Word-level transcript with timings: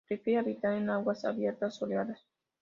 Prefiere 0.07 0.39
habitar 0.39 0.73
en 0.73 0.89
aguas 0.89 1.25
abiertas 1.25 1.75
soleadas. 1.75 2.25